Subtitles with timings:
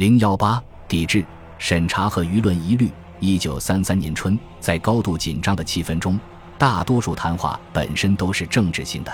[0.00, 1.22] 零幺八抵制、
[1.58, 2.90] 审查和舆论疑虑。
[3.18, 6.18] 一九三三年春，在高度紧张的气氛中，
[6.56, 9.12] 大多数谈话本身都是政治性的。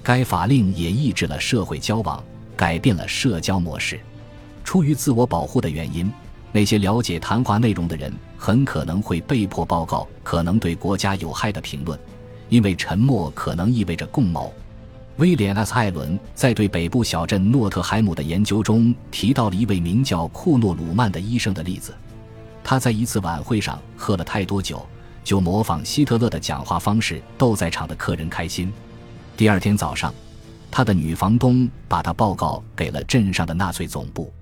[0.00, 2.22] 该法令也抑制了社会交往，
[2.56, 3.98] 改变了社交模式。
[4.62, 6.08] 出于自我保护的原因，
[6.52, 11.98] 那些了解谈话内容的人很可能会被迫报告可能对国家有害的评论，
[12.48, 14.54] 因为沉默可能意味着共谋。
[15.18, 15.74] 威廉 ·S.
[15.74, 21.94] 艾伦在对北部小镇诺特海姆的研究中提到了一位名叫库诺鲁曼的医生的例子。
[22.64, 24.86] 他在一次晚会上喝了太多酒，
[25.22, 28.72] 就模仿希特勒的讲话方式逗在场的客人开心。
[29.36, 30.14] 第二天早上，
[30.70, 34.32] 他的女房东把他报告给了镇上的纳粹总部。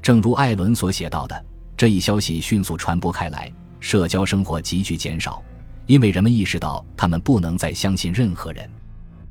[0.00, 1.44] 正如艾伦所写到的，
[1.76, 5.42] 这一消息迅速传播开来，社交生活急剧减少，
[5.86, 8.70] 因为人们意识到他们不能再相信任何人。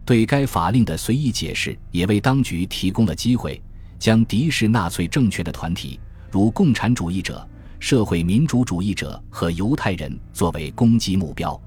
[0.04, 3.62] 对该法令的随意解释也为当局提供了机会，
[4.00, 6.00] 将敌视纳粹政权的团体，
[6.32, 7.48] 如共产主义者、
[7.80, 11.60] 社会民主主义者和犹太人作为攻击目标。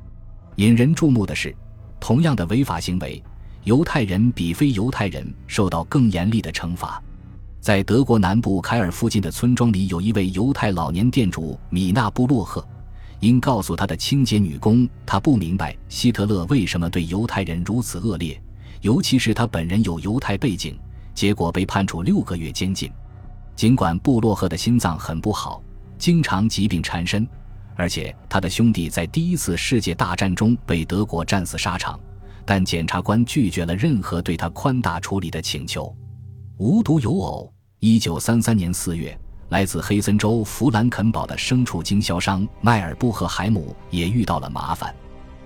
[0.56, 1.54] 引人注目的是，
[2.00, 3.22] 同样的违法行为，
[3.62, 7.02] 犹太人比非犹太人受到更严厉的惩罚。
[7.60, 12.66] 在德国南部凯尔附近的村庄里，有一位犹太老年店主米纳布洛赫。
[13.20, 18.40] 因告诉他的清洁女工，他不明白希特勒为什么对犹太人如此恶劣，
[18.80, 20.78] 尤其是他本人有犹太背景，
[21.14, 22.90] 结果被判处六个月监禁。
[23.56, 25.62] 尽管布洛赫的心脏很不好，
[25.96, 27.26] 经常疾病缠身，
[27.76, 31.98] 而且他的兄弟在第一次世界大战中被德国战死沙场，
[32.44, 35.94] 但检察官拒绝了任何对他宽大处理的请求。
[36.58, 39.18] 无独有偶，一九三三年四月。
[39.54, 44.92] 来自黑森州弗兰肯堡的牲畜经销商迈尔布赫海姆也遇到了麻烦。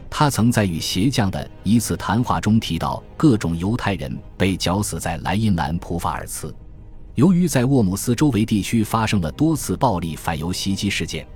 [0.09, 6.55] 他曾在与鞋匠的一次谈话中提到，各种犹太人被绞死在莱茵兰普法尔茨。
[7.17, 11.28] 由于在沃姆斯周围地区发生了多次暴力反犹袭击事件，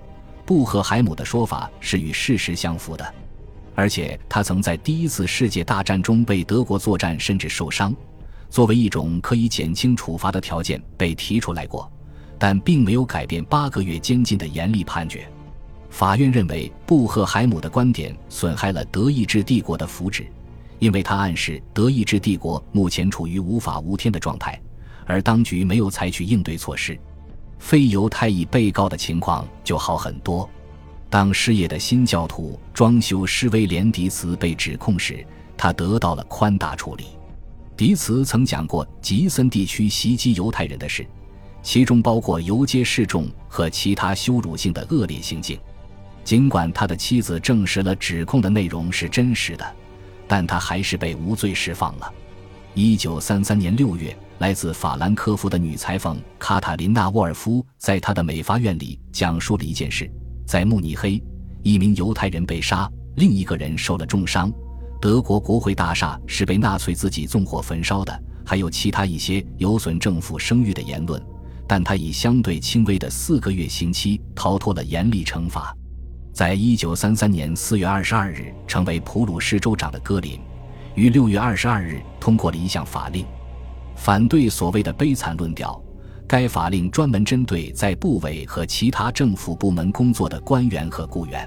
[0.47, 3.15] 布赫海姆的说法是与事实相符的。
[3.75, 7.95] 而且他曾在第一次世界大战中被德国作战甚至受伤，
[8.49, 11.93] 作为一种可以减轻处罚的条件被提出来过。
[12.43, 15.31] 但并没有改变八个月监禁的严厉判决。
[15.91, 20.27] 法院认为布赫海姆的观点损害了德意志帝国的福祉，
[20.81, 24.61] 因为他暗示德意志帝国目前处于无法无天的状态，
[25.07, 26.99] 而当局没有采取应对措施。
[27.61, 30.51] 非犹太裔被告的情况就好很多。
[31.09, 35.25] 当失业的新教徒装修施威廉迪茨被指控时，
[35.57, 37.05] 他得到了宽大处理。
[37.77, 41.07] 迪茨曾讲过吉森地区袭击犹太人的事。
[41.63, 45.59] 其中包括游街示众和其他羞辱性的恶劣行径。
[46.25, 49.77] 尽管他的妻子证实了指控的内容是真实的，
[50.29, 52.13] 但他还是被无罪释放了。
[52.75, 60.11] 一九三三年六月，来自法兰克福的女裁缝卡塔琳娜·沃尔夫在她的美发院里讲述了一件事：
[60.47, 61.23] 在慕尼黑，
[61.63, 64.51] 一名犹太人被杀，另一个人受了重伤。
[65.01, 71.21] 德国国会大厦是被纳粹自己纵火焚烧的，还有其他一些有损政府声誉的言论。
[71.67, 75.75] 但他以相对轻微的四个月刑期逃脱了严厉惩罚。
[76.33, 80.41] 在一九三三年四月二十二日成为普鲁士州长的戈林，
[80.95, 83.27] 于六月二十二日通过了一项法令，
[83.97, 85.81] 反对所谓的悲惨论调。
[86.27, 91.47] 该法令专门针对在部委和其他政府部门工作的官员和雇员，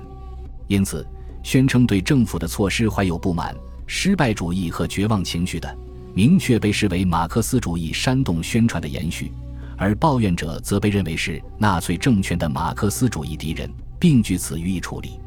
[0.67, 1.03] 因此
[1.41, 3.55] 宣称对政府的措施怀有不满、
[3.87, 5.75] 失败主义和绝望情绪的，
[6.13, 9.31] 明确被视为马克思主义煽动宣传的延续。
[9.77, 13.69] 而抱怨者则被认为是纳粹政权的马克思主义敌人，
[13.99, 15.19] 并据此予以处理。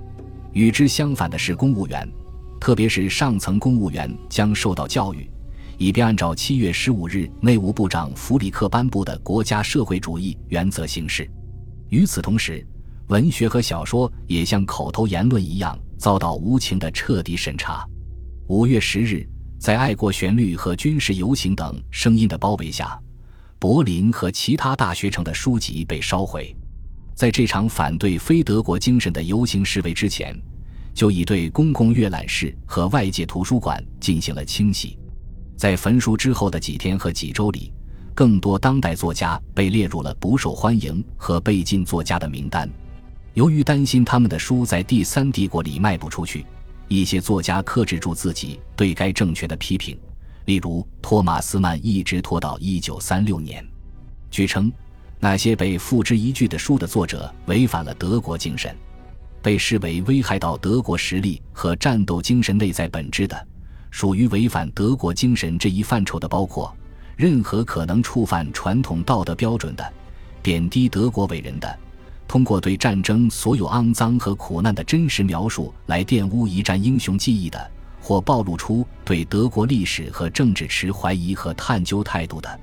[0.53, 2.09] 与之相反的是，公务员，
[2.60, 5.31] 特别是上层公务员，将受到教育，
[5.76, 11.30] 以便按照七月十五日内务部长弗里克颁布的国家社会主义原则行事。
[11.91, 12.66] 与此同时，
[13.09, 17.86] 文学和小说也像口头言论一样遭到无情的彻底审查。
[18.48, 19.28] 五月十日，
[19.59, 22.98] 在爱国旋律和军事游行等声音的包围下。
[23.61, 26.55] 柏林和其他大学城的书籍被烧毁，
[27.15, 30.33] 在这场反对非德国精神的游行示威之前，
[30.95, 34.97] 就已对公共阅览室和外界图书馆进行了清洗。
[35.57, 37.72] 在焚书之后的几天和几周里，
[38.15, 42.71] 更多当代作家被列入了不受欢迎和被禁作家的名单。
[43.34, 46.47] 由于担心他们的书在第三帝国里卖不出去，
[46.87, 49.99] 一些作家克制住自己对该政权的批评。
[50.48, 53.62] 例如，托马斯曼一直拖到一九三六年。
[54.30, 54.72] 据称，
[55.21, 58.74] 那些被付之一炬的书的作者违反了德国精神，
[59.42, 63.47] 被视为危害到德国实力和战斗精神内在本质的，
[63.91, 66.74] 属于违反德国精神这一范畴的，包括
[67.15, 69.92] 任何可能触犯传统道德标准的，
[70.41, 71.78] 贬低德国伟人的，
[72.27, 77.71] 通过对战争所有肮脏和苦难的真实描述来玷污一战英雄记忆的，
[78.09, 82.60] 或暴露出对德国历史和政治持怀疑和探究态度的。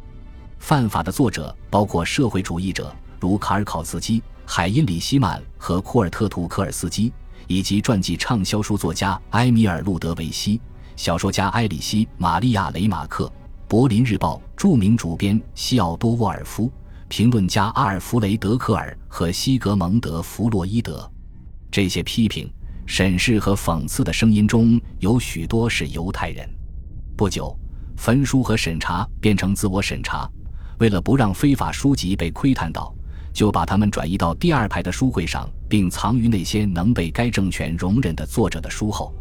[0.58, 7.14] 犯法的作者包括社会主义者，如卡尔考茨基、海因里希曼和库尔特图科尔斯基，
[7.46, 10.60] 以及传记畅销书作家埃米尔路德维希、
[10.96, 13.32] 小说家埃里希玛利亚雷马克。
[13.68, 16.72] 柏林日报著名主编西奥多沃尔夫、
[17.08, 21.08] 评论家阿尔弗雷德科尔和西格蒙德弗洛伊德，
[21.70, 22.52] 这些批评、
[22.86, 26.48] 审视和讽刺的声音中有许多是犹太人。
[27.18, 27.58] 不久，
[27.98, 30.30] 焚书和审查变成自我审查，
[30.80, 32.94] 为了不让非法书籍被窥探到，
[33.34, 39.14] 就把它们转移到第二排的书柜上，并藏于那些能被该政权容忍的作者的书后。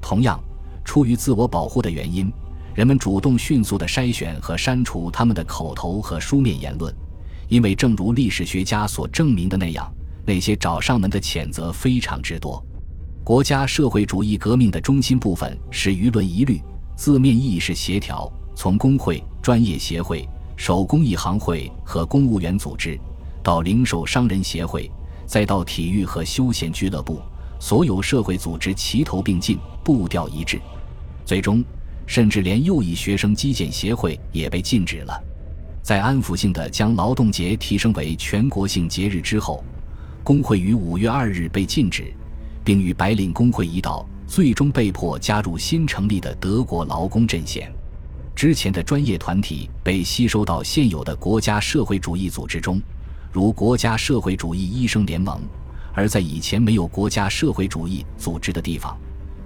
[0.00, 0.42] 同样，
[0.84, 2.30] 出于自我保护的原因。
[2.74, 6.92] 人们主动迅速地筛选和删除他们的口头和书面言论，
[7.48, 9.88] 因为正如历史学家所证明的那样，
[10.26, 12.60] 那些找上门的谴责非常之多。
[13.24, 16.60] 国家社会主义革命的中心部分是舆论一律，
[16.94, 23.00] 字面意义是协调，从工会、专业协会、手工艺行会和公务员组织，
[23.42, 24.90] 到零售商人协会，
[25.24, 27.18] 再到体育和休闲俱乐部，
[27.58, 30.60] 所有社会组织齐头并进，步调一致，
[31.24, 31.64] 最终。
[32.06, 35.18] 甚至连右翼学生击剑协会也被禁止了。
[35.82, 39.64] 在安抚性的将劳动节提升为全国性节日之后，
[40.22, 42.12] 工会于五月二日被禁止，
[42.64, 47.70] 并与白领工会一道，最终被迫加入新成立的德国劳工阵线。
[48.34, 52.80] 之前的专业团体被吸收到现有的国家社会主义组织中，
[53.30, 55.38] 如国家社会主义医生联盟；
[55.92, 58.96] 而在以前没有国家社会主义组织的地方。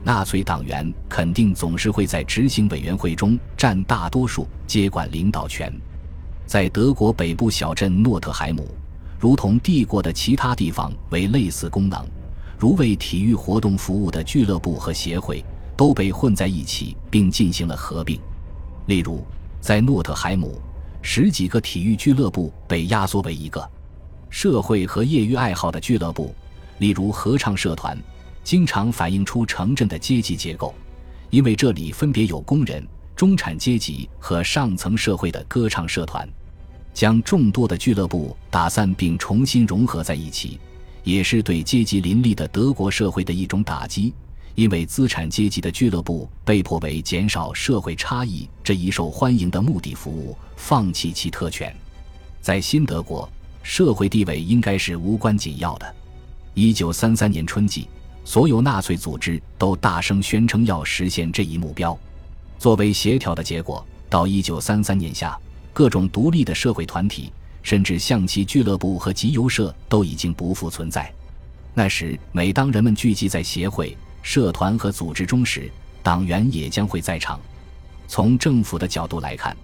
[0.05, 5.71] 纳粹党员肯定总是会在执行委员会中占大多数，接管领导权。
[6.47, 8.67] 在德国北部小镇诺特海姆，
[9.19, 12.03] 如同帝国的其他地方为类似功能，
[12.59, 15.45] 如为体育活动服务的俱乐部和协会
[15.77, 18.21] 都被混在一起，并进行了合并。
[18.87, 19.25] 例如，
[19.61, 20.61] 在诺特海姆，
[21.01, 23.69] 十几个体育俱乐部被压缩为一个
[24.29, 26.35] 社会和业余爱好的俱乐部，
[26.79, 27.97] 例如合唱社团。
[28.43, 30.75] 经常反映出城镇的阶级结构，
[31.29, 32.83] 因为这里分别有工人、
[33.15, 36.27] 中产阶级和上层社会的歌唱社团。
[36.95, 40.59] 将众多的俱乐部打散并重新融合在一起，
[41.09, 44.13] 也是对阶级林立的德国社会的一种打击。
[44.55, 51.75] 因为资产阶级的俱乐部被迫为减少社会差异这一受欢迎的目的服务，放弃其特权。
[52.43, 53.27] 在新德国，
[53.63, 55.95] 社会地位应该是无关紧要的。
[56.53, 57.89] 一九三三年春季。
[58.25, 61.99] 所有纳粹组织都大声宣称要实现这一目标。
[62.59, 65.35] 作为协调的结果，到一九三三年夏，
[65.73, 67.33] 各种独立的社会团体，
[67.69, 71.12] 甚至象棋俱乐部和集邮社都已经不复存在。
[71.75, 75.70] 那时，每当人们聚集在协会、社团和组织中时，
[76.03, 77.38] 党员也将会在场。
[78.06, 79.55] 从政府的角度来看，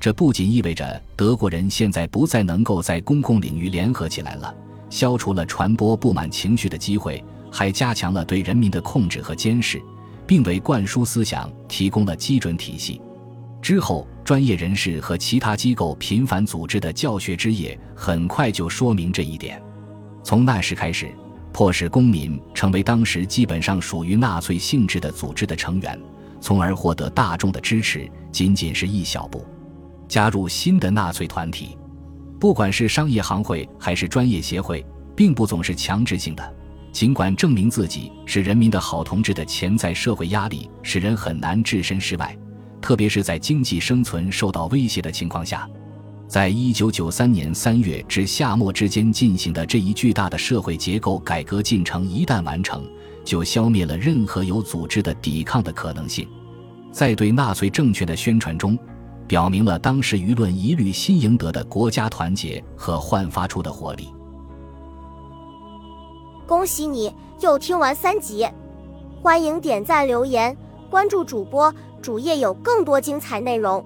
[0.00, 4.52] 这不仅意味着德国人现在不再能够在公共领域联合起来了，
[4.90, 7.22] 消除了传播不满情绪的机会。
[7.48, 9.80] 还加强了对人民的控制和监视，
[10.26, 13.00] 并为灌输思想提供了基准体系。
[13.66, 19.60] 之后，专业人士和其他机构频繁组织的教学之夜，很快就说明这一点。
[20.22, 21.12] 从那时开始，
[21.52, 26.00] 迫使公民成为当时基本上属于纳粹性质的组织的成员，
[26.40, 29.44] 从而获得大众的支持，仅仅是一小步。
[30.06, 31.76] 加入新的纳粹团体，
[32.38, 36.54] 不管是商业行会还是专业协会，并不总是强制性的。
[36.92, 42.38] 尽管证明自己是人民的好同志的潜在社会压力使人很难置身事外，
[42.80, 45.68] 特别是在经济生存受到威胁的情况下，
[46.28, 52.84] 在一九九三年三月至夏末之间进行的这一巨大的社会结构改革进程一旦完成，
[53.24, 56.28] 就消灭了任何有组织的抵抗的可能性。
[56.92, 58.78] 在对纳粹政权的宣传中，
[59.26, 64.08] 表明了当时舆论一律新赢得的国家团结和焕发出的活力。
[66.46, 68.46] 恭喜你又听完三集，
[69.20, 70.56] 欢迎点赞、留言、
[70.86, 73.84] 关注主播，主页有更多精彩内容。